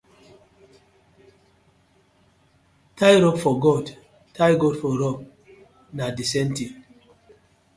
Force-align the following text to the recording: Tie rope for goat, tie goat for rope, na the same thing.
Tie 2.97 3.19
rope 3.21 3.37
for 3.39 3.59
goat, 3.59 3.87
tie 4.33 4.55
goat 4.55 4.77
for 4.81 4.97
rope, 4.97 5.23
na 5.93 6.09
the 6.09 6.23
same 6.23 6.55
thing. 6.55 6.83